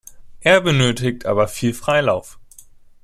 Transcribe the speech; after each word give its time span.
Er 0.39 0.61
benötigt 0.61 1.27
aber 1.27 1.47
viel 1.47 1.75
Freilauf. 1.75 2.39